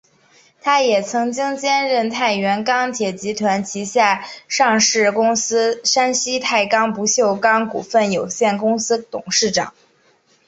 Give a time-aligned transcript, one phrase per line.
[0.63, 9.75] 他也曾经兼任太原钢铁集团旗下上市公司山西太钢不锈钢股份有限公司董事长。